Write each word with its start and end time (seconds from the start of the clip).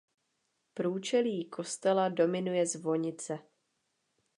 Průčelí 0.73 1.49
kostela 1.49 2.09
dominuje 2.09 2.65
zvonice. 2.65 3.39